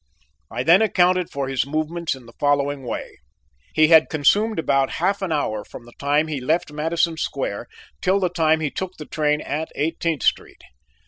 I 0.49 0.63
then 0.63 0.81
accounted 0.81 1.29
for 1.29 1.47
his 1.47 1.67
movements 1.67 2.15
in 2.15 2.25
the 2.25 2.33
following 2.39 2.81
way: 2.81 3.19
he 3.71 3.89
had 3.89 4.09
consumed 4.09 4.57
about 4.57 4.93
half 4.93 5.21
an 5.21 5.31
hour 5.31 5.63
from 5.63 5.85
the 5.85 5.93
time 5.99 6.25
he 6.27 6.41
left 6.41 6.71
Madison 6.71 7.17
Square 7.17 7.67
till 8.01 8.19
the 8.19 8.29
time 8.29 8.61
he 8.61 8.71
took 8.71 8.95
the 8.97 9.05
train 9.05 9.41
at 9.41 9.69
Eighteenth 9.75 10.23
Street. 10.23 10.63